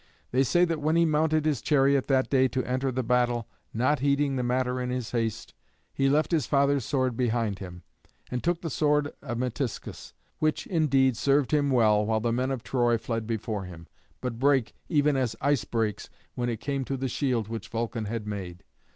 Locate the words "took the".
8.43-8.71